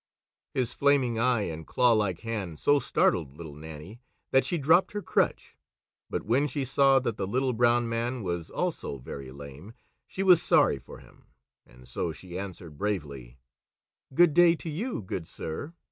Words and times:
His 0.55 0.73
flaming 0.73 1.19
eye 1.19 1.43
and 1.43 1.67
clawlike 1.67 2.21
hand 2.21 2.57
so 2.57 2.79
startled 2.79 3.37
Little 3.37 3.53
Nannie 3.53 4.01
that 4.31 4.43
she 4.43 4.57
dropped 4.57 4.93
her 4.93 5.01
crutch; 5.03 5.55
but 6.09 6.23
when 6.23 6.47
she 6.47 6.65
saw 6.65 6.97
that 6.97 7.17
the 7.17 7.27
Little 7.27 7.53
Brown 7.53 7.87
Man 7.87 8.23
was 8.23 8.49
also 8.49 8.97
very 8.97 9.29
lame, 9.29 9.73
she 10.07 10.23
was 10.23 10.41
sorry 10.41 10.79
for 10.79 10.97
him, 10.97 11.25
and 11.67 11.87
so 11.87 12.11
she 12.11 12.39
answered 12.39 12.79
bravely: 12.79 13.37
"Good 14.11 14.33
day 14.33 14.55
to 14.55 14.69
you, 14.69 15.03
good 15.03 15.27
sir! 15.27 15.71